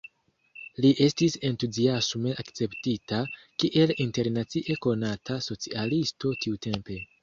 [0.85, 3.21] Li estis entuziasme akceptita,
[3.63, 7.05] kiel internacie konata socialisto tiutempe.